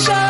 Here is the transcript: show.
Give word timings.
show. 0.00 0.29